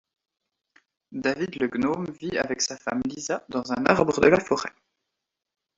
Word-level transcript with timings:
David 1.11 1.59
le 1.61 1.67
gnome 1.67 2.09
vit 2.09 2.35
avec 2.39 2.59
sa 2.63 2.75
femme 2.75 3.03
Lisa 3.05 3.45
dans 3.49 3.71
un 3.71 3.85
arbre 3.85 4.19
de 4.19 4.29
la 4.29 4.39
forêt. 4.39 4.73